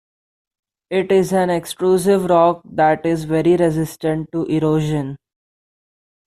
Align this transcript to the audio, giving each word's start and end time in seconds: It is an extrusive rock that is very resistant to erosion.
It 0.89 1.11
is 1.11 1.31
an 1.31 1.51
extrusive 1.51 2.25
rock 2.25 2.63
that 2.65 3.05
is 3.05 3.25
very 3.25 3.55
resistant 3.55 4.31
to 4.31 4.45
erosion. 4.45 5.17